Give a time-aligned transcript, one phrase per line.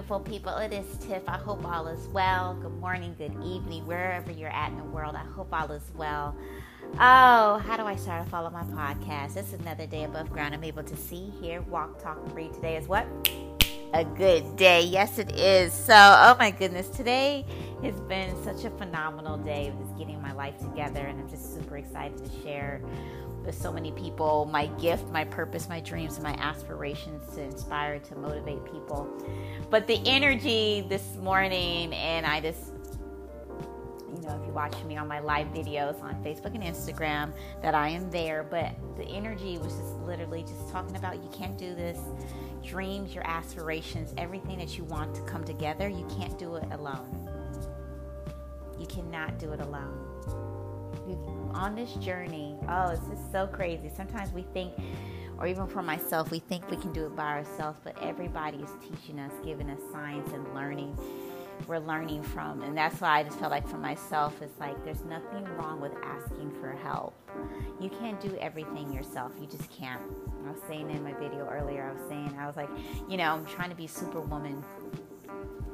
[0.00, 0.56] beautiful people.
[0.56, 1.22] It is Tiff.
[1.28, 2.54] I hope all is well.
[2.54, 5.14] Good morning, good evening, wherever you're at in the world.
[5.14, 6.34] I hope all is well.
[6.94, 9.36] Oh, how do I start to follow my podcast?
[9.36, 10.54] Is another day above ground.
[10.54, 12.54] I'm able to see, hear, walk, talk, and breathe.
[12.54, 13.06] Today is what?
[13.92, 14.80] A good day.
[14.84, 15.74] Yes, it is.
[15.74, 17.44] So, oh my goodness, today
[17.82, 21.54] has been such a phenomenal day of just getting my life together, and I'm just
[21.54, 22.80] super excited to share
[23.44, 27.98] with so many people my gift, my purpose, my dreams, and my aspirations to inspire,
[27.98, 29.08] to motivate people.
[29.70, 32.72] But the energy this morning, and I just
[34.14, 37.32] you know, if you watch me on my live videos on Facebook and Instagram,
[37.62, 38.42] that I am there.
[38.42, 41.98] But the energy was just literally just talking about you can't do this.
[42.64, 47.28] Dreams, your aspirations, everything that you want to come together, you can't do it alone.
[48.78, 50.59] You cannot do it alone.
[51.54, 53.90] On this journey, oh, it's just so crazy.
[53.94, 54.72] Sometimes we think,
[55.38, 58.70] or even for myself, we think we can do it by ourselves, but everybody is
[58.80, 60.96] teaching us, giving us science and learning
[61.66, 62.62] we're learning from.
[62.62, 65.92] And that's why I just felt like for myself, it's like there's nothing wrong with
[66.02, 67.14] asking for help.
[67.80, 69.32] You can't do everything yourself.
[69.40, 70.00] You just can't.
[70.46, 72.70] I was saying in my video earlier, I was saying, I was like,
[73.08, 74.64] you know, I'm trying to be superwoman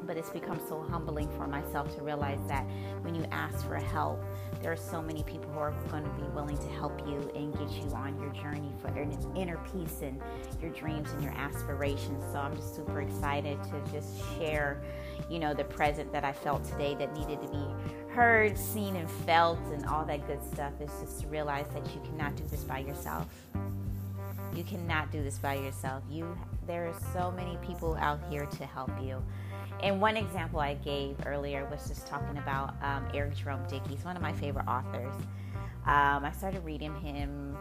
[0.06, 2.64] but it's become so humbling for myself to realize that
[3.02, 4.22] when you ask for help,
[4.62, 7.52] there are so many people who are going to be willing to help you and
[7.58, 8.88] get you on your journey for
[9.36, 10.20] inner peace and
[10.60, 12.24] your dreams and your aspirations.
[12.32, 14.82] So I'm just super excited to just share,
[15.30, 17.66] you know, the present that I felt today that needed to be
[18.10, 20.72] heard, seen, and felt, and all that good stuff.
[20.80, 23.26] Is just to realize that you cannot do this by yourself.
[24.54, 26.02] You cannot do this by yourself.
[26.10, 29.22] You there are so many people out here to help you.
[29.82, 33.90] And one example I gave earlier was just talking about um, Eric Jerome Dickey.
[33.90, 35.14] He's one of my favorite authors.
[35.86, 37.56] Um, I started reading him,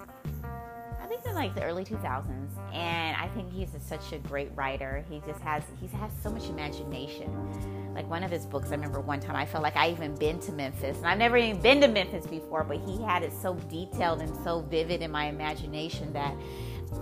[1.00, 2.26] I think in like the early 2000s,
[2.74, 5.06] and I think he's a, such a great writer.
[5.08, 7.94] He just has he has so much imagination.
[7.94, 10.40] Like one of his books, I remember one time I felt like I even been
[10.40, 13.54] to Memphis, and I've never even been to Memphis before, but he had it so
[13.70, 16.34] detailed and so vivid in my imagination that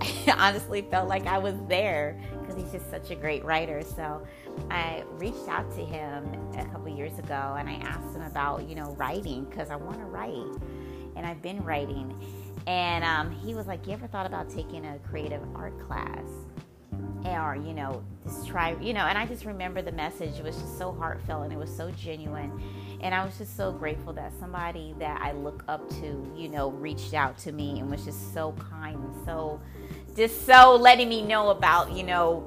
[0.00, 3.82] I honestly felt like I was there because he's just such a great writer.
[3.82, 4.26] So
[4.70, 6.26] I reached out to him
[6.56, 9.98] a couple years ago and I asked him about, you know, writing because I want
[9.98, 10.60] to write.
[11.16, 12.14] And I've been writing.
[12.66, 16.26] And um, he was like, You ever thought about taking a creative art class?
[17.24, 20.38] Or, you know, just try, you know, and I just remember the message.
[20.38, 22.62] It was just so heartfelt and it was so genuine.
[23.00, 26.70] And I was just so grateful that somebody that I look up to, you know,
[26.70, 29.60] reached out to me and was just so kind and so,
[30.14, 32.46] just so letting me know about, you know,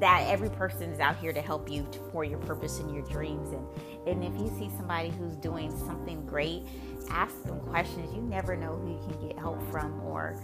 [0.00, 3.52] that every person is out here to help you for your purpose and your dreams.
[3.52, 3.66] And
[4.06, 6.64] and if you see somebody who's doing something great
[7.10, 8.14] ask them questions.
[8.14, 10.40] You never know who you can get help from or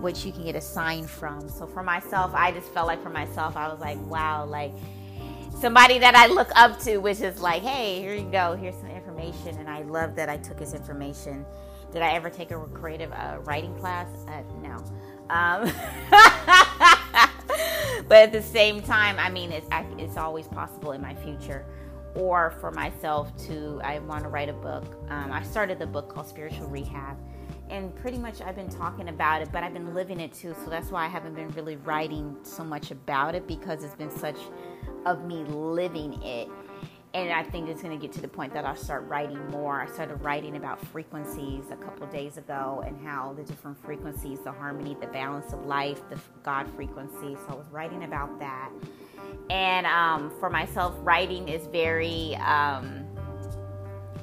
[0.00, 1.48] what you can get a sign from.
[1.48, 4.72] So for myself i just felt like for myself i was like wow like
[5.58, 8.90] somebody that i look up to which is like hey here you go here's some
[8.90, 9.56] information.
[9.58, 11.44] And i love that i took his information.
[11.92, 14.08] Did i ever take a creative uh, writing class?
[14.28, 14.84] Uh, no.
[15.30, 15.72] Um,
[18.08, 19.66] but at the same time, I mean, it's,
[19.98, 21.64] it's always possible in my future.
[22.14, 24.84] Or for myself to, I want to write a book.
[25.10, 27.18] Um, I started the book called Spiritual Rehab.
[27.68, 30.54] And pretty much I've been talking about it, but I've been living it too.
[30.64, 34.10] So that's why I haven't been really writing so much about it because it's been
[34.10, 34.38] such
[35.04, 36.48] of me living it
[37.16, 39.80] and I think it's going to get to the point that I'll start writing more.
[39.80, 44.52] I started writing about frequencies a couple days ago and how the different frequencies, the
[44.52, 47.34] harmony, the balance of life, the God frequency.
[47.34, 48.70] So I was writing about that.
[49.48, 53.06] And um, for myself, writing is very, um,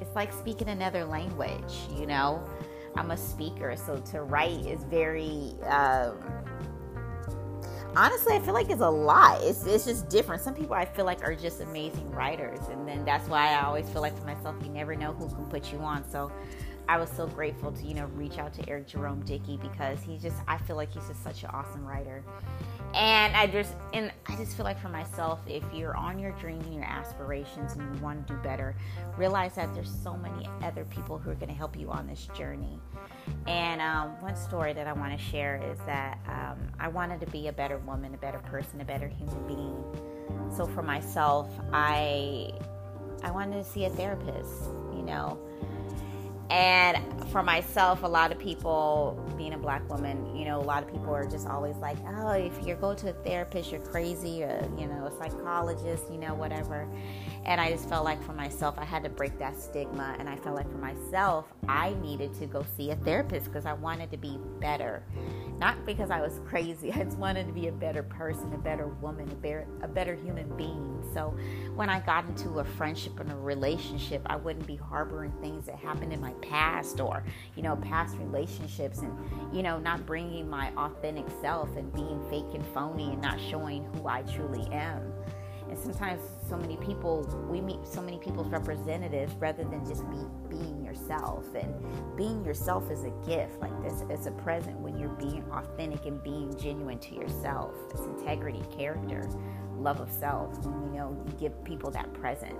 [0.00, 2.46] it's like speaking another language, you know?
[2.96, 5.54] I'm a speaker, so to write is very.
[5.66, 6.16] Um,
[7.96, 9.42] honestly, I feel like it's a lot.
[9.42, 10.42] It's, it's just different.
[10.42, 12.60] Some people I feel like are just amazing writers.
[12.70, 15.46] And then that's why I always feel like for myself, you never know who can
[15.46, 16.08] put you on.
[16.08, 16.30] So
[16.88, 20.22] I was so grateful to, you know, reach out to Eric Jerome Dickey because he's
[20.22, 22.22] just, I feel like he's just such an awesome writer.
[22.94, 26.64] And I just, and I just feel like for myself, if you're on your dreams
[26.64, 28.76] and your aspirations and you want to do better,
[29.16, 32.28] realize that there's so many other people who are going to help you on this
[32.36, 32.78] journey.
[33.48, 37.26] And um, one story that I want to share is that um, I wanted to
[37.26, 40.50] be a better woman, a better person, a better human being.
[40.56, 42.52] So for myself, I
[43.22, 45.38] I wanted to see a therapist, you know
[46.54, 50.84] And for myself, a lot of people, being a black woman, you know, a lot
[50.84, 54.44] of people are just always like, oh, if you go to a therapist, you're crazy,
[54.44, 56.88] or, you know, a psychologist, you know, whatever.
[57.46, 60.16] And I just felt like for myself, I had to break that stigma.
[60.18, 63.74] And I felt like for myself, I needed to go see a therapist because I
[63.74, 65.02] wanted to be better.
[65.58, 68.88] Not because I was crazy, I just wanted to be a better person, a better
[68.88, 71.02] woman, a better, a better human being.
[71.12, 71.36] So
[71.74, 75.76] when I got into a friendship and a relationship, I wouldn't be harboring things that
[75.76, 77.24] happened in my past or,
[77.56, 79.12] you know, past relationships and,
[79.54, 83.84] you know, not bringing my authentic self and being fake and phony and not showing
[83.94, 85.13] who I truly am.
[85.74, 90.18] And sometimes so many people, we meet so many people's representatives rather than just be
[90.48, 91.52] being yourself.
[91.52, 91.74] And
[92.16, 93.60] being yourself is a gift.
[93.60, 97.74] Like this, it's a present when you're being authentic and being genuine to yourself.
[97.90, 99.28] It's integrity, character,
[99.76, 100.56] love of self.
[100.64, 102.54] When you know, you give people that present.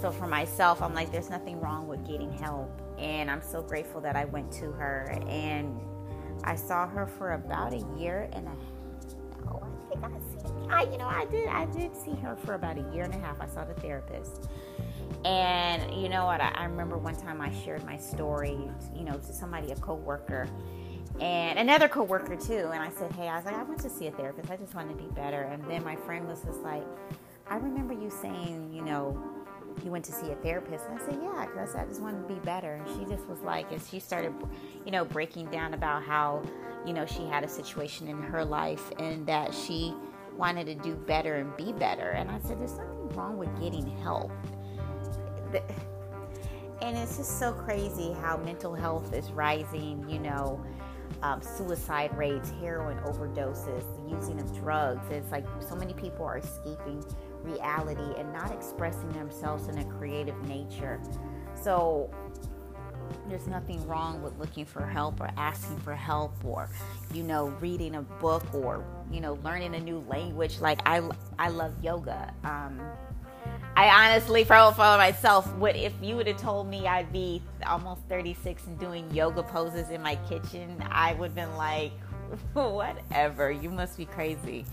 [0.00, 2.70] So for myself, I'm like, there's nothing wrong with getting help.
[2.98, 5.78] And I'm so grateful that I went to her and
[6.42, 8.58] I saw her for about a year and a half.
[9.46, 10.33] Oh, I think I.
[10.70, 11.48] I, you know, I did.
[11.48, 13.40] I did see her for about a year and a half.
[13.40, 14.48] I saw the therapist,
[15.24, 16.40] and you know what?
[16.40, 18.58] I, I remember one time I shared my story,
[18.94, 20.48] you know, to somebody, a coworker,
[21.20, 22.70] and another coworker too.
[22.72, 24.50] And I said, hey, I was like, I went to see a therapist.
[24.50, 25.42] I just wanted to be better.
[25.42, 26.84] And then my friend was just like,
[27.48, 29.22] I remember you saying, you know,
[29.84, 30.86] you went to see a therapist?
[30.88, 32.74] And I said, yeah, because I just wanted to be better.
[32.74, 34.32] And she just was like, and she started,
[34.84, 36.42] you know, breaking down about how,
[36.86, 39.94] you know, she had a situation in her life and that she
[40.36, 42.10] wanted to do better and be better.
[42.10, 44.32] And I said, there's nothing wrong with getting help.
[46.82, 50.64] And it's just so crazy how mental health is rising, you know.
[51.22, 55.06] Um, suicide rates, heroin overdoses, the using of drugs.
[55.10, 57.04] It's like so many people are escaping
[57.42, 61.00] reality and not expressing themselves in a creative nature.
[61.54, 62.10] So
[63.28, 66.68] there's nothing wrong with looking for help or asking for help or
[67.12, 70.60] you know reading a book or you know learning a new language.
[70.60, 71.02] Like i
[71.38, 72.32] i love yoga.
[72.44, 72.80] Um
[73.76, 78.00] i honestly for, for myself would if you would have told me i'd be almost
[78.08, 81.92] 36 and doing yoga poses in my kitchen i would have been like
[82.54, 84.64] whatever you must be crazy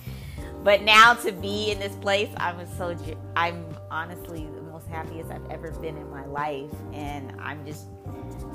[0.63, 2.96] but now to be in this place, I'm so
[3.36, 7.88] I'm honestly the most happiest I've ever been in my life, and I'm just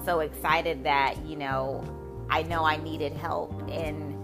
[0.05, 1.85] so excited that you know
[2.31, 4.15] I know I needed help, and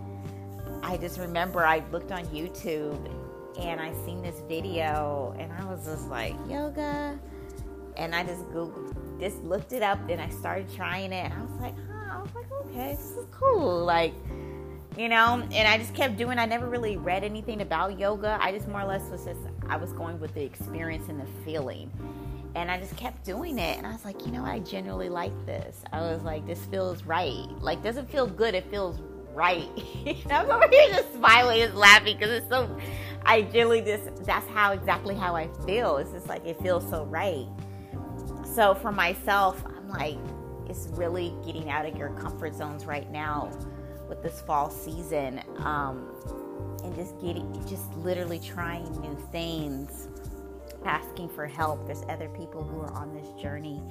[0.83, 3.09] I just remember I looked on YouTube
[3.59, 7.19] and I seen this video, and I was just like yoga,
[7.97, 11.43] and I just googled, just looked it up, and I started trying it, and I
[11.43, 14.15] was like, huh, I was like, okay, this is cool, like
[14.97, 15.43] you know?
[15.53, 18.39] And i just kept doing i never really read anything about yoga.
[18.41, 21.27] I just more or less was just i was going with the experience and the
[21.45, 21.91] feeling.
[22.55, 23.79] And i just kept doing it.
[23.79, 25.83] And i was like you know i genuinely like this.
[25.93, 27.47] I was like this feels right.
[27.61, 28.55] Like doesn't feel good.
[28.55, 29.01] It feels
[29.33, 29.69] right.
[30.31, 32.79] I'm over here just smiling and laughing because it's so
[33.25, 35.97] i genuinely just that's how exactly how i feel.
[35.97, 37.47] It's just like it feels so right.
[38.55, 40.19] So for myself i'm like
[40.69, 43.51] it's really getting out of your comfort zones right now
[44.09, 46.09] with this fall season um,
[46.85, 50.09] and just getting, just literally trying new things,
[50.85, 51.87] asking for help.
[51.87, 53.83] There's other people who are on this journey,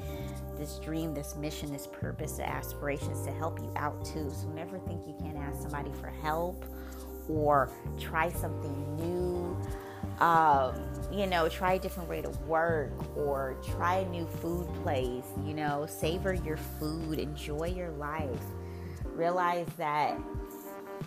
[0.57, 4.29] this dream, this mission, this purpose, the aspirations to help you out too.
[4.33, 6.65] So never think you can't ask somebody for help
[7.29, 7.69] or
[7.99, 9.57] try something new.
[10.19, 10.75] Um,
[11.11, 15.53] you know, try a different way to work or try a new food place, you
[15.53, 18.43] know, savor your food, enjoy your life
[19.13, 20.17] realize that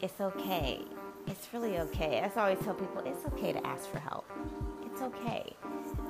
[0.02, 0.80] it's okay.
[1.26, 2.20] It's really okay.
[2.20, 4.30] I always tell people, it's okay to ask for help.
[4.84, 5.54] It's okay.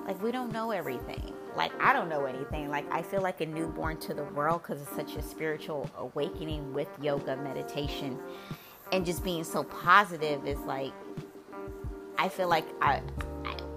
[0.06, 1.32] Like, we don't know everything.
[1.56, 2.68] Like, I don't know anything.
[2.68, 6.74] Like, I feel like a newborn to the world because it's such a spiritual awakening
[6.74, 8.18] with yoga, meditation,
[8.92, 10.92] and just being so positive is like,
[12.18, 13.00] I feel like I,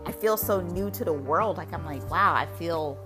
[0.06, 1.58] I feel so new to the world.
[1.58, 2.98] Like, I'm like, wow, I feel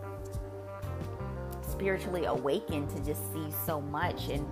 [1.69, 4.45] spiritually awakened to just see so much and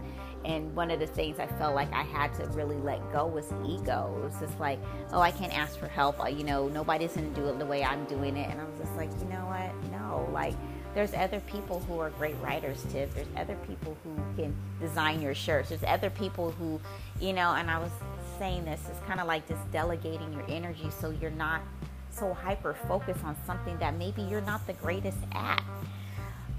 [0.45, 3.51] and one of the things I felt like I had to really let go was
[3.65, 4.13] ego.
[4.17, 4.79] It was just like,
[5.11, 6.17] oh, I can't ask for help.
[6.29, 8.49] You know, nobody's going to do it the way I'm doing it.
[8.49, 9.91] And I was just like, you know what?
[9.91, 10.29] No.
[10.31, 10.55] Like,
[10.95, 13.13] there's other people who are great writers, Tiff.
[13.13, 15.69] There's other people who can design your shirts.
[15.69, 16.79] There's other people who,
[17.19, 17.91] you know, and I was
[18.39, 21.61] saying this, it's kind of like just delegating your energy so you're not
[22.09, 25.63] so hyper focused on something that maybe you're not the greatest at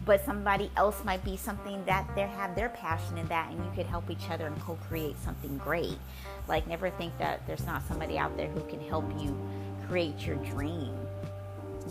[0.05, 3.71] but somebody else might be something that they have their passion in that and you
[3.75, 5.99] could help each other and co-create something great
[6.49, 9.37] like never think that there's not somebody out there who can help you
[9.89, 10.95] create your dream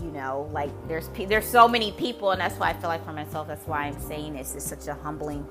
[0.02, 3.14] you know, like there's there's so many people, and that's why I feel like for
[3.14, 3.48] myself.
[3.48, 5.46] That's why I'm saying this is such a humbling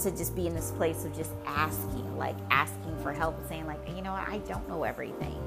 [0.00, 3.80] to just be in this place of just asking, like asking for help, saying like,
[3.94, 5.42] you know, I don't know everything.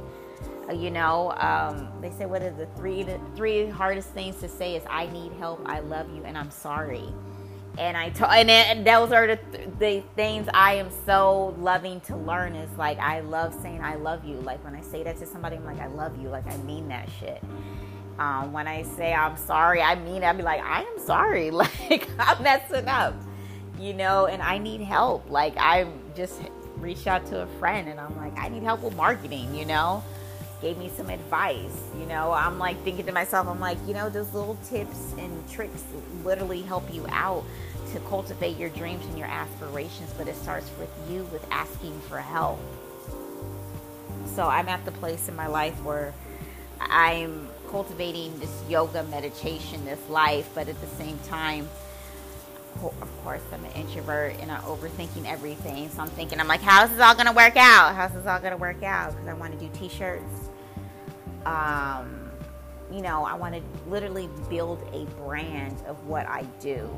[0.71, 4.75] You know, um, they say what are the three the three hardest things to say
[4.75, 7.03] is I need help, I love you, and I'm sorry.
[7.77, 9.39] And I told, and, and those are the,
[9.79, 14.25] the things I am so loving to learn is like I love saying I love
[14.25, 14.35] you.
[14.35, 16.29] Like when I say that to somebody, I'm like I love you.
[16.29, 17.41] Like I mean that shit.
[18.19, 20.23] Um, when I say I'm sorry, I mean.
[20.23, 21.51] I'd be like I am sorry.
[21.89, 23.15] Like I'm messing up
[23.81, 25.29] you know, and I need help.
[25.29, 26.39] Like I just
[26.77, 30.03] reached out to a friend and I'm like, I need help with marketing, you know?
[30.61, 32.31] Gave me some advice, you know.
[32.31, 35.83] I'm like thinking to myself, I'm like, you know, those little tips and tricks
[36.23, 37.43] literally help you out
[37.93, 42.19] to cultivate your dreams and your aspirations, but it starts with you with asking for
[42.19, 42.59] help.
[44.35, 46.13] So I'm at the place in my life where
[46.79, 51.67] I'm cultivating this yoga meditation, this life, but at the same time,
[52.83, 55.89] oh, of course, I'm an introvert and I'm overthinking everything.
[55.89, 57.95] So I'm thinking, I'm like, how's this all gonna work out?
[57.95, 59.11] How's this all gonna work out?
[59.11, 60.49] Because I want to do T-shirts.
[61.45, 62.31] Um,
[62.91, 66.89] you know, I want to literally build a brand of what I do.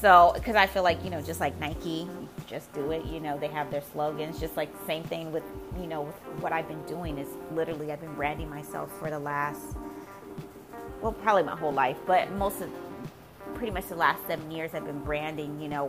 [0.00, 2.08] So, because I feel like you know, just like Nike,
[2.46, 3.04] just do it.
[3.04, 4.38] You know, they have their slogans.
[4.40, 5.42] Just like same thing with
[5.78, 9.18] you know, with what I've been doing is literally I've been branding myself for the
[9.18, 9.76] last,
[11.00, 12.70] well, probably my whole life, but most of
[13.54, 15.88] pretty much the last seven years I've been branding, you know,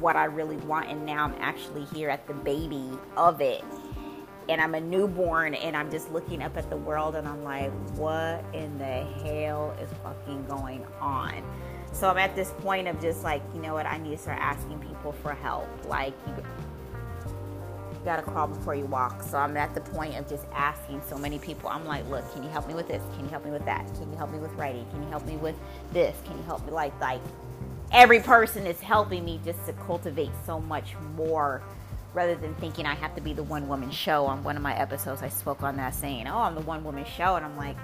[0.00, 0.88] what I really want.
[0.88, 3.64] And now I'm actually here at the baby of it.
[4.52, 7.70] And I'm a newborn and I'm just looking up at the world and I'm like,
[7.96, 11.42] what in the hell is fucking going on?
[11.92, 14.38] So I'm at this point of just like, you know what, I need to start
[14.38, 15.66] asking people for help.
[15.86, 16.34] Like, you,
[18.04, 19.22] gotta crawl before you walk.
[19.22, 21.70] So I'm at the point of just asking so many people.
[21.70, 23.02] I'm like, look, can you help me with this?
[23.14, 23.86] Can you help me with that?
[23.94, 24.84] Can you help me with writing?
[24.90, 25.56] Can you help me with
[25.94, 26.14] this?
[26.26, 27.22] Can you help me like like
[27.90, 31.62] every person is helping me just to cultivate so much more
[32.14, 34.26] rather than thinking I have to be the one woman show.
[34.26, 37.04] On one of my episodes I spoke on that saying, Oh, I'm the one woman
[37.04, 37.76] show and I'm like,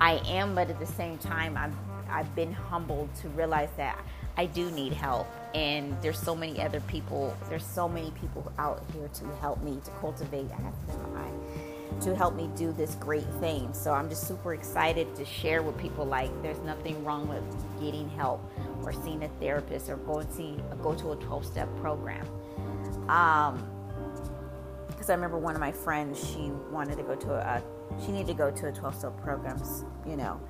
[0.00, 1.76] I am, but at the same time I'm
[2.08, 3.98] I've been humbled to realize that
[4.36, 5.26] I do need help.
[5.54, 9.80] And there's so many other people, there's so many people out here to help me
[9.84, 10.50] to cultivate
[12.00, 13.72] to help me do this great thing.
[13.72, 17.44] So I'm just super excited to share with people like there's nothing wrong with
[17.80, 18.42] getting help
[18.82, 22.26] or seeing a therapist or going to see go to a 12 step program.
[23.08, 23.70] Um,
[24.88, 27.62] because I remember one of my friends, she wanted to go to a,
[28.04, 29.62] she needed to go to a 12 step program,
[30.06, 30.40] you know,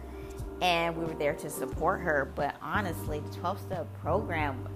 [0.63, 2.33] and we were there to support her.
[2.35, 4.69] But honestly, the 12 step program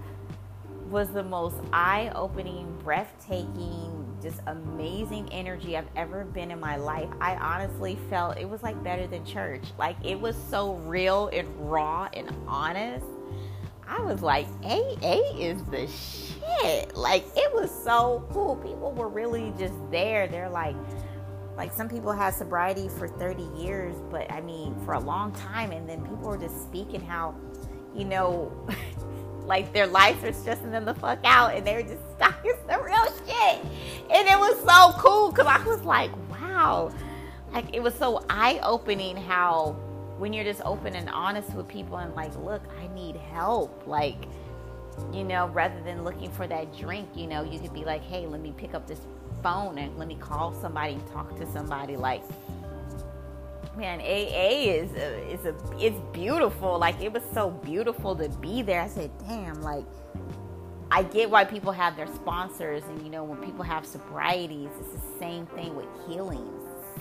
[0.90, 7.08] was the most eye opening, breathtaking, just amazing energy I've ever been in my life.
[7.20, 9.62] I honestly felt it was like better than church.
[9.78, 13.06] Like it was so real and raw and honest.
[13.88, 16.39] I was like, AA is the shit.
[16.94, 18.56] Like it was so cool.
[18.56, 20.26] People were really just there.
[20.26, 20.76] They're like,
[21.56, 25.72] like some people had sobriety for 30 years, but I mean, for a long time.
[25.72, 27.34] And then people were just speaking how,
[27.94, 28.52] you know,
[29.44, 32.54] like their lives are stressing them the fuck out and they were just stuck in
[32.82, 33.60] real shit.
[34.10, 36.92] And it was so cool because I was like, wow.
[37.52, 39.76] Like it was so eye opening how
[40.18, 43.86] when you're just open and honest with people and like, look, I need help.
[43.86, 44.16] Like,
[45.12, 48.26] you know, rather than looking for that drink, you know, you could be like, hey,
[48.26, 49.00] let me pick up this
[49.42, 51.96] phone and let me call somebody talk to somebody.
[51.96, 52.22] Like,
[53.76, 56.78] man, AA is a, is a it's beautiful.
[56.78, 58.80] Like, it was so beautiful to be there.
[58.80, 59.84] I said, damn, like.
[60.92, 64.90] I get why people have their sponsors, and you know, when people have sobrieties, it's
[64.90, 66.50] the same thing with healing.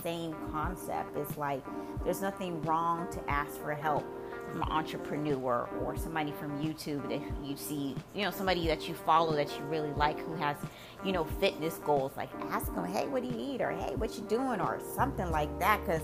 [0.04, 1.16] Same concept.
[1.16, 1.64] It's like
[2.04, 4.04] there's nothing wrong to ask for help
[4.50, 8.94] from an entrepreneur or somebody from YouTube that you see, you know, somebody that you
[8.94, 10.56] follow that you really like who has,
[11.04, 12.12] you know, fitness goals.
[12.16, 13.60] Like ask them, hey, what do you eat?
[13.60, 14.60] Or hey, what you doing?
[14.60, 15.80] Or something like that.
[15.80, 16.02] Because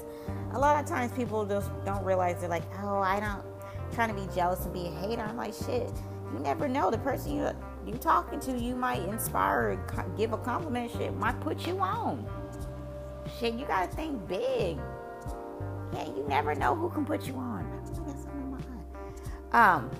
[0.52, 3.44] a lot of times people just don't realize they're like, oh, I don't,
[3.80, 5.22] I'm trying to be jealous and be a hater.
[5.22, 5.90] I'm like, shit,
[6.32, 6.90] you never know.
[6.90, 7.50] The person you
[7.86, 9.78] you're talking to, you might inspire,
[10.16, 10.90] give a compliment.
[10.90, 12.26] Shit might put you on.
[13.38, 14.78] Shit, you gotta think big.
[15.92, 17.45] Yeah, you never know who can put you on.
[19.52, 19.90] Um,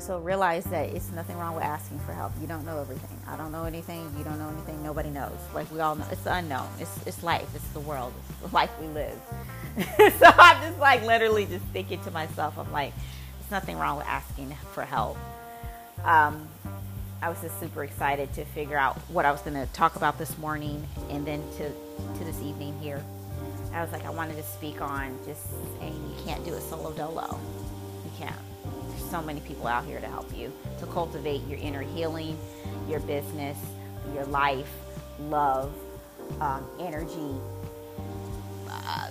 [0.00, 2.32] so realize that it's nothing wrong with asking for help.
[2.40, 3.18] You don't know everything.
[3.28, 4.10] I don't know anything.
[4.16, 4.82] You don't know anything.
[4.82, 5.36] Nobody knows.
[5.54, 6.68] Like we all know, it's unknown.
[6.78, 7.48] It's it's life.
[7.54, 8.12] It's the world.
[8.30, 9.18] It's the life we live.
[10.18, 12.58] so I'm just like literally just thinking to myself.
[12.58, 12.94] I'm like,
[13.38, 15.18] there's nothing wrong with asking for help.
[16.04, 16.48] Um,
[17.22, 20.18] I was just super excited to figure out what I was going to talk about
[20.18, 21.68] this morning and then to
[22.18, 23.04] to this evening here.
[23.72, 25.42] I was like, I wanted to speak on just
[25.78, 27.38] saying you can't do a solo dolo.
[28.12, 28.36] You can't.
[28.88, 32.38] There's so many people out here to help you to cultivate your inner healing,
[32.88, 33.58] your business,
[34.14, 34.70] your life,
[35.28, 35.72] love,
[36.40, 37.34] um, energy,
[38.68, 39.10] uh,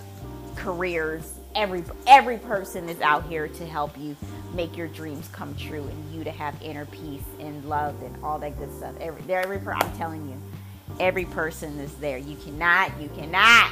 [0.56, 1.34] careers.
[1.54, 4.16] Every every person is out here to help you
[4.54, 8.38] make your dreams come true and you to have inner peace and love and all
[8.38, 8.94] that good stuff.
[9.00, 10.40] Every, every I'm telling you,
[10.98, 12.18] every person is there.
[12.18, 13.70] You cannot, you cannot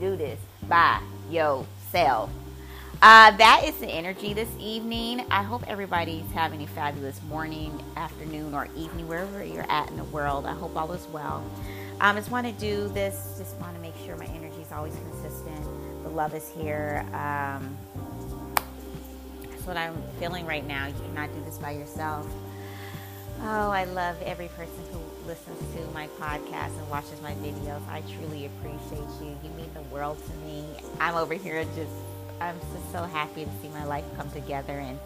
[0.00, 0.38] do this
[0.68, 1.00] by
[1.30, 2.30] yourself.
[3.04, 5.26] Uh, that is the energy this evening.
[5.30, 10.04] I hope everybody's having a fabulous morning, afternoon, or evening, wherever you're at in the
[10.04, 10.46] world.
[10.46, 11.44] I hope all is well.
[12.00, 14.72] I um, just want to do this, just want to make sure my energy is
[14.72, 16.02] always consistent.
[16.02, 17.04] The love is here.
[17.12, 17.76] Um,
[19.50, 20.86] that's what I'm feeling right now.
[20.86, 22.26] You cannot do this by yourself.
[23.42, 27.86] Oh, I love every person who listens to my podcast and watches my videos.
[27.86, 29.36] I truly appreciate you.
[29.44, 30.64] You mean the world to me.
[31.00, 31.90] I'm over here just,
[32.40, 34.72] I'm just so happy to see my life come together.
[34.72, 34.98] And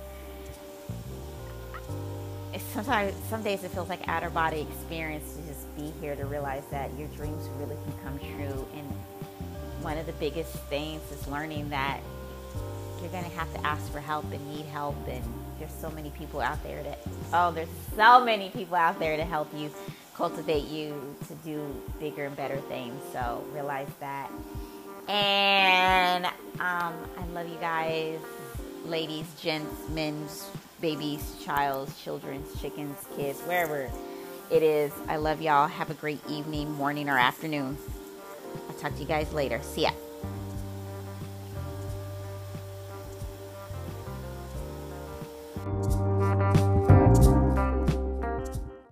[2.72, 6.64] sometimes, some days it feels like outer body experience to just be here to realize
[6.70, 8.66] that your dreams really can come true.
[8.74, 8.86] And
[9.82, 12.00] one of the biggest things is learning that
[13.00, 15.22] you're going to have to ask for help and need help and
[15.58, 16.98] there's so many people out there that
[17.32, 19.70] oh there's so many people out there to help you
[20.14, 21.64] cultivate you to do
[22.00, 24.30] bigger and better things so realize that
[25.08, 26.26] and
[26.60, 28.18] um, i love you guys.
[28.86, 30.48] Ladies gents men's
[30.80, 33.90] babies childs children's chickens kids wherever
[34.50, 34.92] it is.
[35.08, 35.66] I love y'all.
[35.66, 37.76] Have a great evening morning or afternoon.
[38.68, 39.60] I'll talk to you guys later.
[39.62, 39.90] See ya